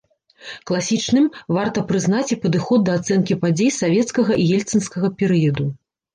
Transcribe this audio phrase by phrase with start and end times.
[0.69, 1.27] Класічным
[1.57, 5.71] варта прызнаць і падыход да ацэнкі падзей савецкага і ельцынскага перыяду.